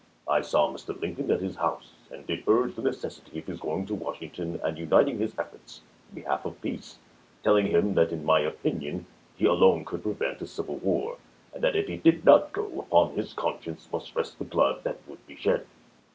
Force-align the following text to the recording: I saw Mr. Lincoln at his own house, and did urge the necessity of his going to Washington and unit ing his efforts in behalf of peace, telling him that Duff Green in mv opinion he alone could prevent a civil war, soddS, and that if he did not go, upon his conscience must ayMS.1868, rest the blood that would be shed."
I 0.27 0.41
saw 0.41 0.73
Mr. 0.73 0.99
Lincoln 0.99 1.29
at 1.29 1.41
his 1.41 1.57
own 1.57 1.61
house, 1.61 1.91
and 2.09 2.25
did 2.25 2.45
urge 2.47 2.73
the 2.73 2.81
necessity 2.81 3.37
of 3.37 3.45
his 3.45 3.59
going 3.59 3.85
to 3.85 3.93
Washington 3.93 4.59
and 4.63 4.75
unit 4.75 5.07
ing 5.07 5.19
his 5.19 5.37
efforts 5.37 5.81
in 6.09 6.15
behalf 6.23 6.43
of 6.43 6.59
peace, 6.59 6.97
telling 7.43 7.67
him 7.67 7.93
that 7.93 8.09
Duff 8.09 8.09
Green 8.09 8.21
in 8.21 8.27
mv 8.27 8.47
opinion 8.47 9.05
he 9.35 9.45
alone 9.45 9.85
could 9.85 10.01
prevent 10.01 10.41
a 10.41 10.47
civil 10.47 10.77
war, 10.77 11.11
soddS, 11.17 11.21
and 11.53 11.63
that 11.63 11.75
if 11.75 11.85
he 11.87 11.97
did 11.97 12.25
not 12.25 12.51
go, 12.51 12.79
upon 12.79 13.11
his 13.13 13.33
conscience 13.33 13.87
must 13.93 14.07
ayMS.1868, 14.07 14.15
rest 14.17 14.39
the 14.39 14.45
blood 14.45 14.83
that 14.83 14.97
would 15.07 15.23
be 15.27 15.35
shed." 15.35 15.67